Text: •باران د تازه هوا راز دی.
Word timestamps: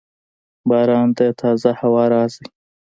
•باران 0.69 1.07
د 1.17 1.19
تازه 1.41 1.71
هوا 1.79 2.03
راز 2.13 2.33
دی. 2.41 2.47